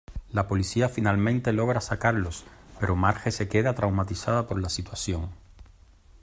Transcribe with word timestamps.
La 0.31 0.47
policía 0.47 0.89
finalmente 0.89 1.53
logra 1.53 1.79
sacarlos, 1.79 2.43
pero 2.79 2.95
Marge 2.95 3.29
se 3.29 3.47
queda 3.47 3.75
traumatizada 3.75 4.47
por 4.47 4.59
la 4.59 4.69
situación. 4.69 5.29